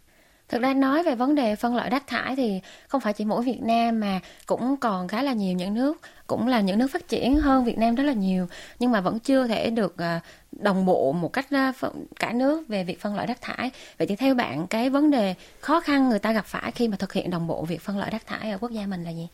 Thực 0.49 0.63
ra 0.63 0.75
nói 0.75 1.03
về 1.03 1.15
vấn 1.15 1.35
đề 1.35 1.57
phân 1.57 1.77
loại 1.77 1.91
rác 1.91 2.07
thải 2.07 2.37
thì 2.37 2.61
không 2.89 3.01
phải 3.01 3.13
chỉ 3.13 3.25
mỗi 3.25 3.43
Việt 3.43 3.61
Nam 3.61 4.01
mà 4.01 4.21
cũng 4.47 4.77
còn 4.77 5.09
khá 5.09 5.23
là 5.23 5.33
nhiều 5.33 5.55
những 5.55 5.75
nước 5.75 6.01
cũng 6.27 6.49
là 6.49 6.61
những 6.61 6.79
nước 6.79 6.91
phát 6.93 7.09
triển 7.09 7.37
hơn 7.37 7.65
Việt 7.65 7.79
Nam 7.79 7.95
rất 7.95 8.05
là 8.05 8.13
nhiều 8.13 8.47
nhưng 8.79 8.93
mà 8.93 9.01
vẫn 9.01 9.19
chưa 9.19 9.47
thể 9.47 9.71
được 9.71 9.95
ờ, 9.97 10.19
đồng 10.53 10.87
bộ 10.87 11.13
một 11.13 11.33
cách 11.33 11.47
ờ, 11.51 11.93
cả 12.21 12.33
nước 12.33 12.69
về 12.69 12.85
việc 12.85 13.01
phân 13.01 13.15
loại 13.15 13.27
rác 13.27 13.41
thải. 13.41 13.71
Vậy 13.99 14.07
thì 14.07 14.17
theo 14.17 14.35
bạn 14.35 14.67
cái 14.67 14.91
vấn 14.91 15.11
đề 15.11 15.35
khó 15.61 15.81
khăn 15.81 16.09
người 16.09 16.19
ta 16.19 16.33
gặp 16.33 16.47
phải 16.47 16.73
khi 16.73 16.89
mà 16.89 16.97
thực 16.97 17.13
hiện 17.13 17.31
đồng 17.31 17.47
bộ 17.47 17.65
việc 17.65 17.81
phân 17.81 17.99
loại 17.99 18.11
rác 18.11 18.27
thải 18.27 18.51
ở 18.51 18.59
quốc 18.59 18.71
gia 18.71 18.87
mình 18.87 19.05
là 19.05 19.11
gì? 19.11 19.29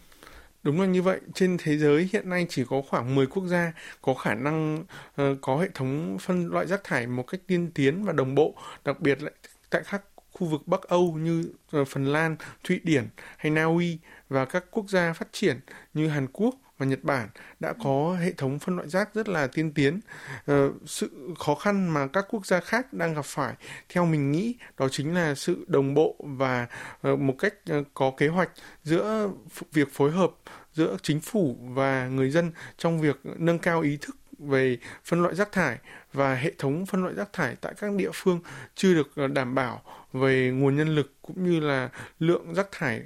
Đúng 0.67 0.81
là 0.81 0.87
như 0.87 1.03
vậy, 1.03 1.21
trên 1.35 1.57
thế 1.59 1.77
giới 1.77 2.09
hiện 2.13 2.29
nay 2.29 2.47
chỉ 2.49 2.65
có 2.71 2.83
khoảng 2.89 3.15
10 3.15 3.27
quốc 3.27 3.47
gia 3.47 3.73
có 4.03 4.15
khả 4.15 4.35
năng 4.35 4.85
uh, 5.23 5.39
có 5.43 5.57
hệ 5.57 5.69
thống 5.75 6.19
phân 6.21 6.49
loại 6.49 6.67
rác 6.67 6.85
thải 6.85 7.07
một 7.07 7.23
cách 7.23 7.41
tiên 7.47 7.71
tiến 7.75 8.05
và 8.05 8.13
đồng 8.13 8.35
bộ, 8.35 8.55
đặc 8.85 9.01
biệt 9.01 9.23
lại 9.23 9.33
tại 9.71 9.83
các 9.91 10.03
khu 10.33 10.47
vực 10.47 10.63
Bắc 10.67 10.83
Âu 10.83 11.13
như 11.13 11.53
uh, 11.81 11.89
Phần 11.89 12.05
Lan, 12.05 12.37
Thụy 12.65 12.81
Điển 12.85 13.09
hay 13.37 13.51
Na 13.51 13.65
Uy 13.65 13.99
và 14.29 14.45
các 14.45 14.65
quốc 14.71 14.91
gia 14.91 15.13
phát 15.13 15.29
triển 15.33 15.61
như 15.95 16.09
Hàn 16.09 16.27
Quốc 16.33 16.55
và 16.79 16.87
Nhật 16.87 17.05
Bản 17.05 17.29
đã 17.61 17.75
có 17.85 18.17
hệ 18.21 18.33
thống 18.33 18.59
phân 18.59 18.77
loại 18.77 18.89
rác 18.89 19.15
rất 19.15 19.29
là 19.29 19.47
tiên 19.47 19.73
tiến. 19.73 20.01
Ờ, 20.47 20.71
sự 20.87 21.35
khó 21.39 21.55
khăn 21.55 21.89
mà 21.89 22.07
các 22.07 22.27
quốc 22.31 22.47
gia 22.47 22.61
khác 22.61 22.93
đang 22.93 23.15
gặp 23.15 23.25
phải 23.25 23.55
theo 23.88 24.07
mình 24.07 24.33
nghĩ 24.33 24.55
đó 24.79 24.88
chính 24.90 25.14
là 25.14 25.35
sự 25.35 25.64
đồng 25.69 25.95
bộ 25.95 26.17
và 26.19 26.67
một 27.02 27.35
cách 27.38 27.55
có 27.95 28.12
kế 28.17 28.29
hoạch 28.29 28.50
giữa 28.85 29.31
việc 29.73 29.88
phối 29.93 30.11
hợp 30.11 30.31
giữa 30.76 30.97
chính 31.02 31.21
phủ 31.21 31.56
và 31.61 32.09
người 32.09 32.30
dân 32.30 32.52
trong 32.78 33.00
việc 33.00 33.21
nâng 33.25 33.59
cao 33.59 33.80
ý 33.80 33.99
thức 34.00 34.16
về 34.38 34.78
phân 35.04 35.23
loại 35.23 35.35
rác 35.35 35.52
thải 35.52 35.78
và 36.12 36.35
hệ 36.35 36.52
thống 36.59 36.87
phân 36.87 37.02
loại 37.02 37.14
rác 37.14 37.33
thải 37.33 37.56
tại 37.61 37.75
các 37.76 37.92
địa 37.92 38.11
phương 38.14 38.40
chưa 38.75 38.95
được 38.95 39.11
ờ, 39.16 39.26
đảm 39.26 39.54
bảo 39.54 39.83
về 40.12 40.50
nguồn 40.54 40.76
nhân 40.76 40.95
lực 40.95 41.14
cũng 41.23 41.45
như 41.45 41.61
là 41.61 41.88
lượng 42.18 42.54
rác 42.54 42.68
thải 42.73 43.02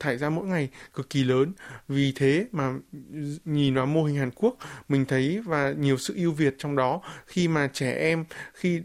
thải 0.00 0.18
ra 0.18 0.30
mỗi 0.30 0.46
ngày 0.46 0.68
cực 0.94 1.10
kỳ 1.10 1.24
lớn. 1.24 1.52
Vì 1.88 2.12
thế 2.16 2.46
mà 2.52 2.74
nhìn 3.44 3.74
vào 3.74 3.86
mô 3.86 4.04
hình 4.04 4.16
Hàn 4.16 4.30
Quốc, 4.30 4.56
mình 4.88 5.04
thấy 5.04 5.40
và 5.44 5.72
nhiều 5.78 5.96
sự 5.96 6.14
ưu 6.16 6.32
việt 6.32 6.54
trong 6.58 6.76
đó 6.76 7.00
khi 7.26 7.48
mà 7.48 7.70
trẻ 7.72 7.92
em 7.92 8.24
khi 8.54 8.82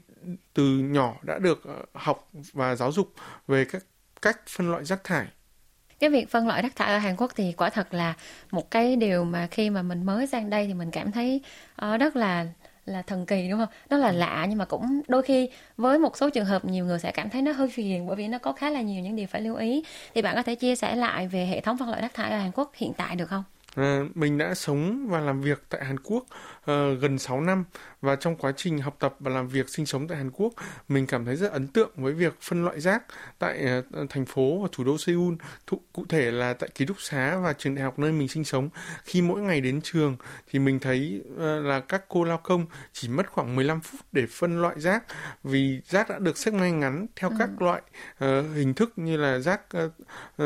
từ 0.53 0.63
nhỏ 0.79 1.15
đã 1.23 1.39
được 1.39 1.63
ờ, 1.63 1.85
học 1.93 2.29
và 2.53 2.75
giáo 2.75 2.91
dục 2.91 3.13
về 3.47 3.65
các 3.65 3.85
cách 4.21 4.41
phân 4.47 4.71
loại 4.71 4.85
rác 4.85 5.03
thải 5.03 5.27
cái 5.99 6.09
việc 6.09 6.29
phân 6.29 6.47
loại 6.47 6.61
rác 6.61 6.75
thải 6.75 6.93
ở 6.93 6.97
Hàn 6.97 7.15
Quốc 7.15 7.31
thì 7.35 7.51
quả 7.57 7.69
thật 7.69 7.93
là 7.93 8.13
một 8.51 8.71
cái 8.71 8.95
điều 8.95 9.23
mà 9.23 9.47
khi 9.51 9.69
mà 9.69 9.81
mình 9.81 10.03
mới 10.03 10.27
sang 10.27 10.49
đây 10.49 10.67
thì 10.67 10.73
mình 10.73 10.91
cảm 10.91 11.11
thấy 11.11 11.41
uh, 11.85 11.99
rất 11.99 12.15
là 12.15 12.45
là 12.85 13.01
thần 13.01 13.25
kỳ 13.25 13.49
đúng 13.49 13.59
không? 13.59 13.69
Nó 13.89 13.97
là 13.97 14.11
lạ 14.11 14.45
nhưng 14.49 14.57
mà 14.57 14.65
cũng 14.65 15.01
đôi 15.07 15.21
khi 15.21 15.49
với 15.77 15.99
một 15.99 16.17
số 16.17 16.29
trường 16.29 16.45
hợp 16.45 16.65
nhiều 16.65 16.85
người 16.85 16.99
sẽ 16.99 17.11
cảm 17.11 17.29
thấy 17.29 17.41
nó 17.41 17.51
hơi 17.51 17.69
phiền 17.69 18.07
bởi 18.07 18.15
vì 18.15 18.27
nó 18.27 18.37
có 18.37 18.53
khá 18.53 18.69
là 18.69 18.81
nhiều 18.81 19.01
những 19.01 19.15
điều 19.15 19.27
phải 19.27 19.41
lưu 19.41 19.55
ý. 19.55 19.83
Thì 20.15 20.21
bạn 20.21 20.35
có 20.35 20.43
thể 20.43 20.55
chia 20.55 20.75
sẻ 20.75 20.95
lại 20.95 21.27
về 21.27 21.45
hệ 21.45 21.61
thống 21.61 21.77
phân 21.77 21.89
loại 21.89 22.01
rác 22.01 22.13
thải 22.13 22.31
ở 22.31 22.37
Hàn 22.37 22.51
Quốc 22.51 22.71
hiện 22.75 22.93
tại 22.93 23.15
được 23.15 23.25
không? 23.25 23.43
À, 23.75 24.01
mình 24.15 24.37
đã 24.37 24.55
sống 24.55 25.07
và 25.09 25.19
làm 25.19 25.41
việc 25.41 25.63
tại 25.69 25.85
Hàn 25.85 25.99
Quốc 25.99 26.23
uh, 26.23 26.65
gần 27.01 27.19
6 27.19 27.41
năm 27.41 27.63
và 28.01 28.15
trong 28.15 28.35
quá 28.35 28.51
trình 28.57 28.79
học 28.79 28.95
tập 28.99 29.15
và 29.19 29.31
làm 29.31 29.47
việc 29.47 29.69
sinh 29.69 29.85
sống 29.85 30.07
tại 30.07 30.17
Hàn 30.17 30.31
Quốc, 30.31 30.53
mình 30.87 31.07
cảm 31.07 31.25
thấy 31.25 31.35
rất 31.35 31.51
ấn 31.51 31.67
tượng 31.67 31.91
với 31.95 32.13
việc 32.13 32.33
phân 32.41 32.65
loại 32.65 32.79
rác 32.79 33.03
tại 33.39 33.79
uh, 33.79 34.09
thành 34.09 34.25
phố 34.25 34.59
và 34.61 34.69
thủ 34.71 34.83
đô 34.83 34.97
Seoul, 34.97 35.33
Thụ, 35.67 35.81
cụ 35.93 36.05
thể 36.09 36.31
là 36.31 36.53
tại 36.53 36.69
ký 36.75 36.85
túc 36.85 37.01
xá 37.01 37.37
và 37.37 37.53
trường 37.53 37.75
đại 37.75 37.83
học 37.83 37.99
nơi 37.99 38.11
mình 38.11 38.27
sinh 38.27 38.43
sống. 38.43 38.69
Khi 39.03 39.21
mỗi 39.21 39.41
ngày 39.41 39.61
đến 39.61 39.81
trường 39.81 40.17
thì 40.51 40.59
mình 40.59 40.79
thấy 40.79 41.21
uh, 41.33 41.39
là 41.65 41.79
các 41.79 42.05
cô 42.07 42.23
lao 42.23 42.37
công 42.37 42.65
chỉ 42.93 43.07
mất 43.07 43.31
khoảng 43.31 43.55
15 43.55 43.81
phút 43.81 44.01
để 44.11 44.25
phân 44.29 44.61
loại 44.61 44.79
rác 44.79 45.03
vì 45.43 45.81
rác 45.85 46.09
đã 46.09 46.19
được 46.19 46.37
xếp 46.37 46.51
ngay 46.51 46.71
ngắn 46.71 47.07
theo 47.15 47.29
ừ. 47.29 47.35
các 47.39 47.61
loại 47.61 47.81
uh, 48.25 48.55
hình 48.55 48.73
thức 48.73 48.93
như 48.95 49.17
là 49.17 49.39
rác 49.39 49.61
uh, 49.77 49.91
uh, 50.41 50.45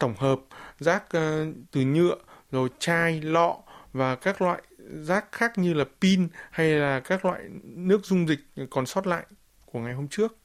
tổng 0.00 0.14
hợp, 0.18 0.40
rác 0.80 1.04
uh, 1.04 1.54
từ 1.70 1.80
nhựa, 1.80 2.16
rồi 2.50 2.68
chai, 2.78 3.20
lọ 3.20 3.56
và 3.92 4.16
các 4.16 4.42
loại 4.42 4.62
rác 4.78 5.32
khác 5.32 5.58
như 5.58 5.74
là 5.74 5.84
pin 6.00 6.28
hay 6.50 6.68
là 6.68 7.00
các 7.00 7.24
loại 7.24 7.40
nước 7.64 8.06
dung 8.06 8.28
dịch 8.28 8.40
còn 8.70 8.86
sót 8.86 9.06
lại 9.06 9.26
của 9.64 9.78
ngày 9.78 9.94
hôm 9.94 10.08
trước 10.08 10.36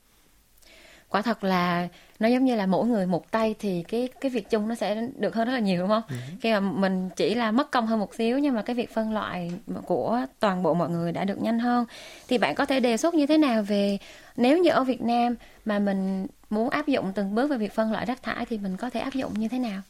quả 1.11 1.21
thật 1.21 1.43
là 1.43 1.87
nó 2.19 2.27
giống 2.27 2.45
như 2.45 2.55
là 2.55 2.65
mỗi 2.65 2.87
người 2.87 3.05
một 3.05 3.31
tay 3.31 3.55
thì 3.59 3.83
cái 3.87 4.09
cái 4.21 4.31
việc 4.31 4.49
chung 4.49 4.67
nó 4.67 4.75
sẽ 4.75 5.07
được 5.17 5.35
hơn 5.35 5.47
rất 5.47 5.53
là 5.53 5.59
nhiều 5.59 5.81
đúng 5.81 5.89
không? 5.89 6.03
Ừ. 6.09 6.15
Khi 6.41 6.51
mà 6.51 6.59
mình 6.59 7.09
chỉ 7.15 7.35
là 7.35 7.51
mất 7.51 7.71
công 7.71 7.87
hơn 7.87 7.99
một 7.99 8.15
xíu 8.15 8.39
nhưng 8.39 8.55
mà 8.55 8.61
cái 8.61 8.75
việc 8.75 8.93
phân 8.93 9.13
loại 9.13 9.51
của 9.85 10.25
toàn 10.39 10.63
bộ 10.63 10.73
mọi 10.73 10.89
người 10.89 11.11
đã 11.11 11.23
được 11.25 11.41
nhanh 11.41 11.59
hơn 11.59 11.85
thì 12.27 12.37
bạn 12.37 12.55
có 12.55 12.65
thể 12.65 12.79
đề 12.79 12.97
xuất 12.97 13.13
như 13.13 13.25
thế 13.25 13.37
nào 13.37 13.63
về 13.63 13.97
nếu 14.37 14.57
như 14.57 14.69
ở 14.69 14.83
Việt 14.83 15.01
Nam 15.01 15.35
mà 15.65 15.79
mình 15.79 16.27
muốn 16.49 16.69
áp 16.69 16.87
dụng 16.87 17.11
từng 17.15 17.35
bước 17.35 17.49
về 17.49 17.57
việc 17.57 17.73
phân 17.73 17.91
loại 17.91 18.05
rác 18.05 18.23
thải 18.23 18.45
thì 18.45 18.57
mình 18.57 18.77
có 18.77 18.89
thể 18.89 18.99
áp 18.99 19.13
dụng 19.13 19.33
như 19.39 19.47
thế 19.47 19.59
nào? 19.59 19.81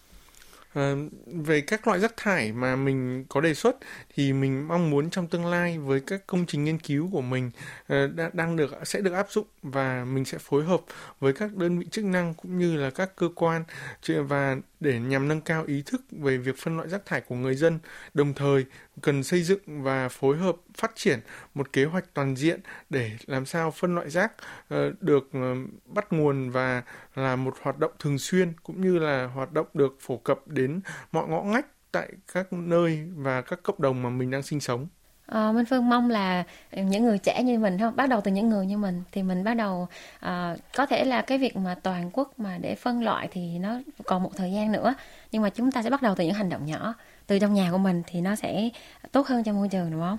À, 0.74 0.94
về 1.26 1.62
các 1.62 1.88
loại 1.88 2.00
rác 2.00 2.14
thải 2.18 2.52
mà 2.52 2.76
mình 2.76 3.26
có 3.30 3.42
đề 3.42 3.54
xuất 3.54 3.78
thì 4.16 4.34
mình 4.34 4.68
mong 4.68 4.90
muốn 4.90 5.10
trong 5.10 5.28
tương 5.28 5.46
lai 5.46 5.78
với 5.80 6.00
các 6.00 6.28
công 6.28 6.46
trình 6.46 6.64
nghiên 6.64 6.80
cứu 6.80 7.10
của 7.12 7.22
mình 7.22 7.52
uh, 7.94 8.34
đang 8.34 8.56
được 8.56 8.72
sẽ 8.84 9.02
được 9.02 9.14
áp 9.14 9.32
dụng 9.32 9.48
và 9.62 10.06
mình 10.06 10.26
sẽ 10.26 10.38
phối 10.38 10.64
hợp 10.64 10.82
với 11.20 11.34
các 11.34 11.56
đơn 11.56 11.80
vị 11.80 11.86
chức 11.92 12.06
năng 12.06 12.34
cũng 12.34 12.58
như 12.58 12.76
là 12.76 12.90
các 12.90 13.16
cơ 13.16 13.30
quan. 13.36 13.64
Và 14.08 14.58
để 14.82 15.00
nhằm 15.00 15.28
nâng 15.28 15.42
cao 15.42 15.64
ý 15.68 15.84
thức 15.86 16.02
về 16.12 16.38
việc 16.38 16.58
phân 16.58 16.78
loại 16.78 16.90
rác 16.90 17.06
thải 17.06 17.22
của 17.22 17.36
người 17.36 17.56
dân, 17.56 17.80
đồng 18.14 18.34
thời 18.34 18.66
cần 19.02 19.24
xây 19.24 19.44
dựng 19.44 19.84
và 19.84 20.10
phối 20.10 20.38
hợp 20.38 20.56
phát 20.78 20.92
triển 20.96 21.20
một 21.54 21.74
kế 21.74 21.86
hoạch 21.86 22.14
toàn 22.14 22.36
diện 22.36 22.60
để 22.90 23.12
làm 23.26 23.46
sao 23.46 23.72
phân 23.72 23.96
loại 23.96 24.10
rác 24.10 24.32
ờ, 24.70 24.94
được 25.02 25.30
ờ, 25.34 25.56
bắt 25.86 26.14
nguồn 26.14 26.50
và 26.50 26.84
là 27.16 27.36
một 27.36 27.56
hoạt 27.62 27.78
động 27.80 27.92
thường 28.00 28.18
xuyên 28.18 28.54
cũng 28.64 28.82
như 28.82 29.00
là 29.00 29.26
hoạt 29.26 29.54
động 29.54 29.68
được 29.74 29.98
phổ 30.00 30.18
cập 30.18 30.48
đến 30.48 30.82
mọi 31.12 31.28
ngõ 31.28 31.44
ngách 31.44 31.66
tại 31.92 32.12
các 32.34 32.54
nơi 32.54 33.08
và 33.16 33.42
các 33.42 33.60
cộng 33.64 33.82
đồng 33.82 34.02
mà 34.04 34.10
mình 34.10 34.32
đang 34.32 34.44
sinh 34.44 34.60
sống. 34.60 34.88
À, 35.26 35.52
Minh 35.52 35.66
Phương 35.66 35.90
mong 35.90 36.10
là 36.10 36.44
những 36.72 37.04
người 37.04 37.18
trẻ 37.18 37.44
như 37.44 37.60
mình 37.60 37.80
không 37.80 37.96
bắt 37.96 38.10
đầu 38.10 38.22
từ 38.22 38.32
những 38.32 38.50
người 38.50 38.66
như 38.66 38.78
mình 38.78 39.04
thì 39.12 39.24
mình 39.24 39.44
bắt 39.44 39.54
đầu 39.54 39.88
à, 40.20 40.56
có 40.76 40.86
thể 40.86 41.06
là 41.06 41.22
cái 41.22 41.38
việc 41.38 41.58
mà 41.58 41.76
toàn 41.84 42.10
quốc 42.14 42.40
mà 42.40 42.58
để 42.62 42.76
phân 42.76 43.04
loại 43.04 43.28
thì 43.32 43.60
nó 43.60 43.80
còn 44.06 44.24
một 44.24 44.32
thời 44.36 44.52
gian 44.52 44.72
nữa 44.72 44.94
nhưng 45.32 45.42
mà 45.42 45.50
chúng 45.50 45.72
ta 45.72 45.84
sẽ 45.84 45.90
bắt 45.90 46.02
đầu 46.02 46.16
từ 46.16 46.24
những 46.24 46.34
hành 46.34 46.50
động 46.50 46.66
nhỏ 46.66 46.94
từ 47.28 47.40
trong 47.40 47.54
nhà 47.54 47.72
của 47.72 47.78
mình 47.78 48.04
thì 48.08 48.22
nó 48.22 48.36
sẽ 48.36 48.70
tốt 49.12 49.28
hơn 49.28 49.44
cho 49.44 49.54
môi 49.54 49.68
trường 49.68 49.92
đúng 49.92 50.02
không? 50.02 50.18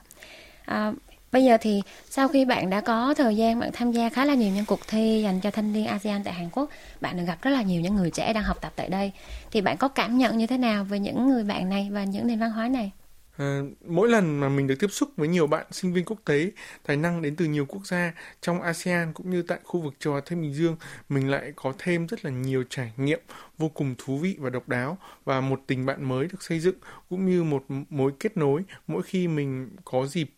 À, 0.64 0.92
bây 1.32 1.44
giờ 1.44 1.56
thì 1.60 1.82
sau 2.10 2.28
khi 2.28 2.44
bạn 2.44 2.70
đã 2.70 2.80
có 2.80 3.14
thời 3.14 3.36
gian 3.36 3.60
bạn 3.60 3.70
tham 3.72 3.92
gia 3.92 4.08
khá 4.08 4.24
là 4.24 4.34
nhiều 4.34 4.52
những 4.54 4.64
cuộc 4.64 4.80
thi 4.88 5.22
dành 5.22 5.40
cho 5.40 5.50
thanh 5.50 5.72
niên 5.72 5.86
ASEAN 5.86 6.24
tại 6.24 6.34
Hàn 6.34 6.48
Quốc, 6.52 6.70
bạn 7.00 7.16
được 7.16 7.24
gặp 7.26 7.42
rất 7.42 7.50
là 7.50 7.62
nhiều 7.62 7.80
những 7.80 7.94
người 7.94 8.10
trẻ 8.10 8.32
đang 8.32 8.44
học 8.44 8.60
tập 8.60 8.72
tại 8.76 8.88
đây. 8.88 9.12
Thì 9.50 9.60
bạn 9.60 9.76
có 9.76 9.88
cảm 9.88 10.18
nhận 10.18 10.38
như 10.38 10.46
thế 10.46 10.58
nào 10.58 10.84
về 10.84 10.98
những 10.98 11.28
người 11.28 11.44
bạn 11.44 11.68
này 11.68 11.88
và 11.92 12.04
những 12.04 12.26
nền 12.26 12.38
văn 12.38 12.50
hóa 12.50 12.68
này? 12.68 12.90
À, 13.36 13.60
mỗi 13.84 14.08
lần 14.08 14.40
mà 14.40 14.48
mình 14.48 14.66
được 14.66 14.74
tiếp 14.80 14.86
xúc 14.90 15.10
với 15.16 15.28
nhiều 15.28 15.46
bạn 15.46 15.66
sinh 15.70 15.92
viên 15.92 16.04
quốc 16.04 16.18
tế 16.24 16.50
tài 16.82 16.96
năng 16.96 17.22
đến 17.22 17.36
từ 17.36 17.44
nhiều 17.44 17.66
quốc 17.66 17.86
gia 17.86 18.12
trong 18.40 18.62
ASEAN 18.62 19.12
cũng 19.12 19.30
như 19.30 19.42
tại 19.42 19.58
khu 19.64 19.80
vực 19.80 19.94
châu 19.98 20.14
Á 20.14 20.20
Thái 20.26 20.38
Bình 20.38 20.54
Dương, 20.54 20.76
mình 21.08 21.30
lại 21.30 21.52
có 21.56 21.72
thêm 21.78 22.06
rất 22.06 22.24
là 22.24 22.30
nhiều 22.30 22.64
trải 22.68 22.92
nghiệm 22.96 23.20
vô 23.58 23.68
cùng 23.68 23.94
thú 23.98 24.18
vị 24.18 24.36
và 24.38 24.50
độc 24.50 24.68
đáo 24.68 24.98
và 25.24 25.40
một 25.40 25.60
tình 25.66 25.86
bạn 25.86 26.08
mới 26.08 26.26
được 26.26 26.42
xây 26.42 26.60
dựng 26.60 26.76
cũng 27.08 27.26
như 27.26 27.42
một 27.44 27.64
mối 27.90 28.12
kết 28.20 28.36
nối 28.36 28.64
mỗi 28.86 29.02
khi 29.02 29.28
mình 29.28 29.70
có 29.84 30.06
dịp 30.06 30.30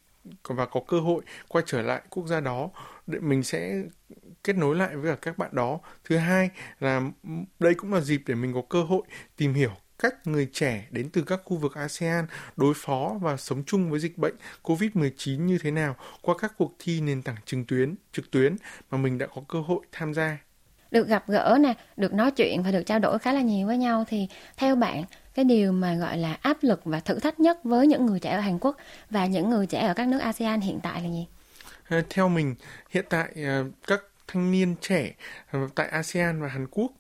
và 0.44 0.66
có 0.66 0.80
cơ 0.88 1.00
hội 1.00 1.22
quay 1.48 1.64
trở 1.66 1.82
lại 1.82 2.02
quốc 2.10 2.26
gia 2.26 2.40
đó 2.40 2.70
để 3.06 3.18
mình 3.18 3.42
sẽ 3.42 3.82
kết 4.44 4.56
nối 4.56 4.76
lại 4.76 4.96
với 4.96 5.12
cả 5.12 5.18
các 5.22 5.38
bạn 5.38 5.50
đó. 5.54 5.78
Thứ 6.04 6.16
hai 6.16 6.50
là 6.80 7.02
đây 7.58 7.74
cũng 7.74 7.92
là 7.92 8.00
dịp 8.00 8.22
để 8.26 8.34
mình 8.34 8.54
có 8.54 8.62
cơ 8.68 8.82
hội 8.82 9.02
tìm 9.36 9.54
hiểu 9.54 9.70
cách 9.98 10.26
người 10.26 10.48
trẻ 10.52 10.86
đến 10.90 11.08
từ 11.12 11.22
các 11.22 11.40
khu 11.44 11.56
vực 11.56 11.74
ASEAN 11.74 12.26
đối 12.56 12.74
phó 12.76 13.12
và 13.20 13.36
sống 13.36 13.62
chung 13.66 13.90
với 13.90 14.00
dịch 14.00 14.18
bệnh 14.18 14.34
COVID-19 14.62 15.40
như 15.40 15.58
thế 15.58 15.70
nào 15.70 15.96
qua 16.22 16.34
các 16.38 16.52
cuộc 16.58 16.74
thi 16.78 17.00
nền 17.00 17.22
tảng 17.22 17.36
trực 17.44 17.60
tuyến, 17.68 17.94
trực 18.12 18.30
tuyến 18.30 18.56
mà 18.90 18.98
mình 18.98 19.18
đã 19.18 19.26
có 19.26 19.42
cơ 19.48 19.60
hội 19.60 19.80
tham 19.92 20.14
gia. 20.14 20.38
Được 20.90 21.08
gặp 21.08 21.24
gỡ 21.28 21.56
nè, 21.60 21.74
được 21.96 22.14
nói 22.14 22.30
chuyện 22.30 22.62
và 22.62 22.70
được 22.70 22.82
trao 22.86 22.98
đổi 22.98 23.18
khá 23.18 23.32
là 23.32 23.40
nhiều 23.40 23.66
với 23.66 23.78
nhau 23.78 24.04
thì 24.08 24.28
theo 24.56 24.76
bạn 24.76 25.04
cái 25.34 25.44
điều 25.44 25.72
mà 25.72 25.94
gọi 25.94 26.18
là 26.18 26.38
áp 26.42 26.56
lực 26.62 26.80
và 26.84 27.00
thử 27.00 27.18
thách 27.18 27.40
nhất 27.40 27.64
với 27.64 27.86
những 27.86 28.06
người 28.06 28.20
trẻ 28.20 28.30
ở 28.30 28.40
Hàn 28.40 28.58
Quốc 28.58 28.76
và 29.10 29.26
những 29.26 29.50
người 29.50 29.66
trẻ 29.66 29.86
ở 29.86 29.94
các 29.94 30.08
nước 30.08 30.18
ASEAN 30.18 30.60
hiện 30.60 30.80
tại 30.82 31.02
là 31.02 31.08
gì? 31.08 31.26
Ờ, 31.88 32.02
theo 32.10 32.28
mình, 32.28 32.54
hiện 32.90 33.04
tại 33.08 33.28
ờ, 33.36 33.64
các 33.86 34.00
thanh 34.26 34.52
niên 34.52 34.74
trẻ 34.80 35.14
ờ, 35.50 35.68
tại 35.74 35.88
ASEAN 35.88 36.42
và 36.42 36.48
Hàn 36.48 36.66
Quốc 36.70 36.92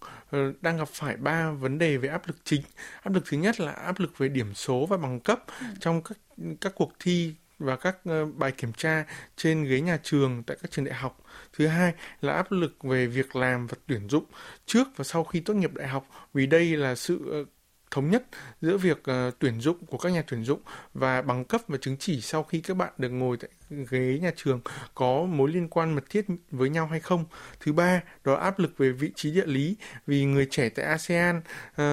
đang 0.60 0.78
gặp 0.78 0.88
phải 0.88 1.16
ba 1.16 1.50
vấn 1.50 1.78
đề 1.78 1.96
về 1.96 2.08
áp 2.08 2.22
lực 2.26 2.36
chính. 2.44 2.62
Áp 3.02 3.14
lực 3.14 3.24
thứ 3.26 3.36
nhất 3.36 3.60
là 3.60 3.72
áp 3.72 4.00
lực 4.00 4.18
về 4.18 4.28
điểm 4.28 4.54
số 4.54 4.86
và 4.86 4.96
bằng 4.96 5.20
cấp 5.20 5.44
ừ. 5.60 5.66
trong 5.80 6.02
các 6.02 6.18
các 6.60 6.72
cuộc 6.74 6.92
thi 6.98 7.34
và 7.58 7.76
các 7.76 7.96
bài 8.36 8.52
kiểm 8.52 8.72
tra 8.72 9.04
trên 9.36 9.64
ghế 9.64 9.80
nhà 9.80 9.98
trường 10.02 10.42
tại 10.42 10.56
các 10.62 10.70
trường 10.70 10.84
đại 10.84 10.94
học. 10.94 11.20
Thứ 11.52 11.66
hai 11.66 11.94
là 12.20 12.32
áp 12.32 12.52
lực 12.52 12.82
về 12.82 13.06
việc 13.06 13.36
làm 13.36 13.66
và 13.66 13.76
tuyển 13.86 14.08
dụng 14.08 14.24
trước 14.66 14.88
và 14.96 15.04
sau 15.04 15.24
khi 15.24 15.40
tốt 15.40 15.54
nghiệp 15.54 15.74
đại 15.74 15.88
học 15.88 16.06
vì 16.34 16.46
đây 16.46 16.76
là 16.76 16.94
sự 16.94 17.46
thống 17.94 18.10
nhất 18.10 18.24
giữa 18.62 18.76
việc 18.76 19.02
uh, 19.10 19.34
tuyển 19.38 19.60
dụng 19.60 19.86
của 19.86 19.98
các 19.98 20.12
nhà 20.12 20.22
tuyển 20.26 20.44
dụng 20.44 20.60
và 20.94 21.22
bằng 21.22 21.44
cấp 21.44 21.60
và 21.68 21.78
chứng 21.80 21.96
chỉ 21.96 22.20
sau 22.20 22.42
khi 22.42 22.60
các 22.60 22.76
bạn 22.76 22.92
được 22.98 23.08
ngồi 23.08 23.36
tại 23.36 23.50
ghế 23.90 24.18
nhà 24.22 24.30
trường 24.36 24.60
có 24.94 25.22
mối 25.22 25.50
liên 25.50 25.68
quan 25.68 25.94
mật 25.94 26.04
thiết 26.10 26.26
với 26.50 26.70
nhau 26.70 26.86
hay 26.86 27.00
không. 27.00 27.24
Thứ 27.60 27.72
ba, 27.72 28.02
đó 28.24 28.34
áp 28.34 28.58
lực 28.58 28.78
về 28.78 28.90
vị 28.90 29.10
trí 29.14 29.30
địa 29.30 29.46
lý 29.46 29.76
vì 30.06 30.24
người 30.24 30.46
trẻ 30.50 30.68
tại 30.68 30.84
ASEAN 30.84 31.42
uh, 31.82 31.84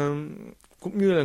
cũng 0.81 0.97
như 0.97 1.11
là 1.11 1.23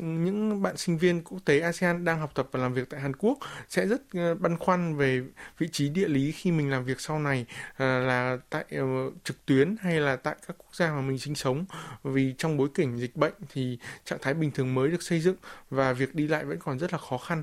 những 0.00 0.62
bạn 0.62 0.76
sinh 0.76 0.98
viên 0.98 1.22
quốc 1.22 1.38
tế 1.44 1.60
ASEAN 1.60 2.04
đang 2.04 2.20
học 2.20 2.30
tập 2.34 2.48
và 2.52 2.60
làm 2.60 2.74
việc 2.74 2.90
tại 2.90 3.00
Hàn 3.00 3.16
Quốc 3.16 3.38
sẽ 3.68 3.86
rất 3.86 4.02
ờ, 4.14 4.34
băn 4.34 4.58
khoăn 4.58 4.96
về 4.96 5.22
vị 5.58 5.68
trí 5.72 5.88
địa 5.88 6.08
lý 6.08 6.32
khi 6.32 6.52
mình 6.52 6.70
làm 6.70 6.84
việc 6.84 7.00
sau 7.00 7.18
này 7.18 7.46
ờ, 7.76 8.00
là 8.00 8.38
tại 8.50 8.64
ờ, 8.70 8.84
trực 9.24 9.46
tuyến 9.46 9.76
hay 9.80 10.00
là 10.00 10.16
tại 10.16 10.34
các 10.46 10.56
quốc 10.58 10.74
gia 10.74 10.92
mà 10.92 11.00
mình 11.00 11.18
sinh 11.18 11.34
sống 11.34 11.64
vì 12.04 12.34
trong 12.38 12.56
bối 12.56 12.68
cảnh 12.74 12.98
dịch 12.98 13.16
bệnh 13.16 13.34
thì 13.52 13.78
trạng 14.04 14.18
thái 14.22 14.34
bình 14.34 14.50
thường 14.50 14.74
mới 14.74 14.90
được 14.90 15.02
xây 15.02 15.20
dựng 15.20 15.36
và 15.70 15.92
việc 15.92 16.14
đi 16.14 16.28
lại 16.28 16.44
vẫn 16.44 16.58
còn 16.58 16.78
rất 16.78 16.92
là 16.92 16.98
khó 16.98 17.18
khăn. 17.18 17.42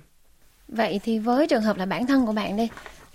Vậy 0.67 0.99
thì 1.03 1.19
với 1.19 1.47
trường 1.47 1.63
hợp 1.63 1.77
là 1.77 1.85
bản 1.85 2.07
thân 2.07 2.25
của 2.25 2.33
bạn 2.33 2.57
đi 2.57 2.69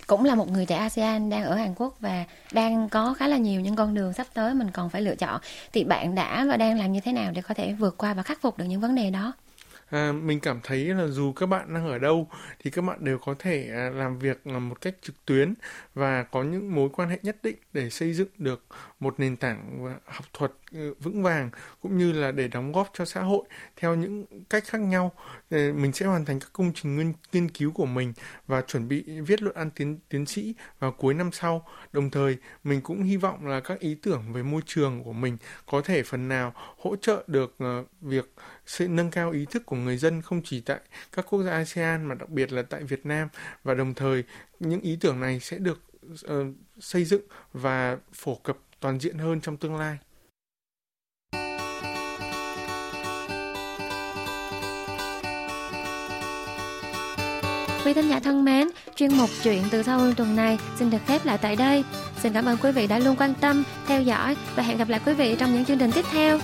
cũng 0.07 0.25
là 0.25 0.35
một 0.35 0.51
người 0.51 0.65
trẻ 0.65 0.75
ASEAN 0.75 1.29
đang 1.29 1.43
ở 1.43 1.55
Hàn 1.55 1.73
Quốc 1.75 1.95
và 1.99 2.25
đang 2.51 2.89
có 2.89 3.13
khá 3.13 3.27
là 3.27 3.37
nhiều 3.37 3.61
những 3.61 3.75
con 3.75 3.93
đường 3.93 4.13
sắp 4.13 4.27
tới 4.33 4.53
mình 4.53 4.71
còn 4.71 4.89
phải 4.89 5.01
lựa 5.01 5.15
chọn 5.15 5.41
thì 5.73 5.83
bạn 5.83 6.15
đã 6.15 6.45
và 6.49 6.57
đang 6.57 6.79
làm 6.79 6.91
như 6.91 6.99
thế 6.99 7.11
nào 7.11 7.31
để 7.31 7.41
có 7.41 7.53
thể 7.53 7.73
vượt 7.73 7.97
qua 7.97 8.13
và 8.13 8.23
khắc 8.23 8.41
phục 8.41 8.57
được 8.57 8.65
những 8.65 8.81
vấn 8.81 8.95
đề 8.95 9.09
đó? 9.11 9.33
À, 9.89 10.11
mình 10.11 10.39
cảm 10.39 10.59
thấy 10.63 10.85
là 10.85 11.07
dù 11.07 11.33
các 11.33 11.45
bạn 11.45 11.73
đang 11.73 11.87
ở 11.87 11.97
đâu 11.97 12.27
thì 12.59 12.71
các 12.71 12.81
bạn 12.81 13.05
đều 13.05 13.17
có 13.17 13.35
thể 13.39 13.69
à, 13.73 13.89
làm 13.89 14.19
việc 14.19 14.41
à, 14.45 14.59
một 14.59 14.81
cách 14.81 14.95
trực 15.01 15.25
tuyến 15.25 15.53
và 15.93 16.23
có 16.23 16.43
những 16.43 16.75
mối 16.75 16.89
quan 16.93 17.09
hệ 17.09 17.19
nhất 17.23 17.37
định 17.43 17.55
để 17.73 17.89
xây 17.89 18.13
dựng 18.13 18.27
được 18.37 18.65
một 18.99 19.19
nền 19.19 19.35
tảng 19.35 19.85
à, 19.85 19.95
học 20.05 20.25
thuật 20.33 20.51
ừ, 20.71 20.93
vững 20.99 21.23
vàng 21.23 21.49
cũng 21.81 21.97
như 21.97 22.11
là 22.11 22.31
để 22.31 22.47
đóng 22.47 22.71
góp 22.71 22.89
cho 22.93 23.05
xã 23.05 23.21
hội 23.21 23.43
theo 23.75 23.95
những 23.95 24.25
cách 24.49 24.63
khác 24.67 24.81
nhau. 24.81 25.11
Ờ, 25.51 25.73
mình 25.73 25.93
sẽ 25.93 26.05
hoàn 26.05 26.25
thành 26.25 26.39
các 26.39 26.49
công 26.53 26.71
trình 26.75 26.97
nghiên, 26.97 27.13
nghiên 27.33 27.49
cứu 27.49 27.71
của 27.71 27.85
mình 27.85 28.13
và 28.47 28.61
chuẩn 28.61 28.87
bị 28.87 29.01
viết 29.01 29.41
luận 29.41 29.55
án 29.55 29.69
tiến 29.71 29.99
tiến 30.09 30.25
sĩ 30.25 30.53
vào 30.79 30.91
cuối 30.91 31.13
năm 31.13 31.31
sau. 31.31 31.67
Đồng 31.93 32.09
thời 32.09 32.37
mình 32.63 32.81
cũng 32.81 33.03
hy 33.03 33.17
vọng 33.17 33.47
là 33.47 33.59
các 33.59 33.79
ý 33.79 33.95
tưởng 33.95 34.33
về 34.33 34.43
môi 34.43 34.61
trường 34.65 35.03
của 35.03 35.13
mình 35.13 35.37
có 35.65 35.81
thể 35.81 36.03
phần 36.03 36.27
nào 36.27 36.53
hỗ 36.77 36.95
trợ 36.95 37.23
được 37.27 37.55
uh, 37.63 37.87
việc 38.01 38.33
sự 38.65 38.87
nâng 38.87 39.11
cao 39.11 39.31
ý 39.31 39.45
thức 39.51 39.65
của 39.65 39.75
người 39.85 39.97
dân 39.97 40.21
không 40.21 40.41
chỉ 40.43 40.61
tại 40.61 40.79
các 41.11 41.25
quốc 41.29 41.43
gia 41.43 41.51
ASEAN 41.51 42.05
mà 42.05 42.15
đặc 42.15 42.29
biệt 42.29 42.53
là 42.53 42.61
tại 42.61 42.83
Việt 42.83 43.05
Nam 43.05 43.27
và 43.63 43.73
đồng 43.73 43.93
thời 43.93 44.23
những 44.59 44.81
ý 44.81 44.97
tưởng 45.01 45.19
này 45.19 45.39
sẽ 45.39 45.57
được 45.57 45.81
uh, 46.25 46.31
xây 46.79 47.05
dựng 47.05 47.21
và 47.53 47.97
phổ 48.13 48.35
cập 48.35 48.57
toàn 48.79 48.99
diện 48.99 49.17
hơn 49.17 49.41
trong 49.41 49.57
tương 49.57 49.75
lai. 49.75 49.97
Quý 57.85 57.93
thính 57.93 58.09
giả 58.09 58.19
thân 58.19 58.45
mến, 58.45 58.67
chuyên 58.95 59.13
mục 59.13 59.29
chuyện 59.43 59.63
từ 59.71 59.83
Seoul 59.83 60.13
tuần 60.13 60.35
này 60.35 60.59
xin 60.79 60.89
được 60.89 60.97
khép 61.05 61.25
lại 61.25 61.37
tại 61.41 61.55
đây. 61.55 61.83
Xin 62.17 62.33
cảm 62.33 62.45
ơn 62.45 62.57
quý 62.61 62.71
vị 62.71 62.87
đã 62.87 62.99
luôn 62.99 63.15
quan 63.19 63.33
tâm, 63.41 63.63
theo 63.87 64.01
dõi 64.01 64.35
và 64.55 64.63
hẹn 64.63 64.77
gặp 64.77 64.89
lại 64.89 65.01
quý 65.05 65.13
vị 65.13 65.35
trong 65.39 65.53
những 65.53 65.65
chương 65.65 65.79
trình 65.79 65.91
tiếp 65.91 66.05
theo. 66.11 66.39